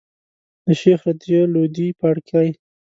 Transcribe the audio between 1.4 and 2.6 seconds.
لودي پاړکی.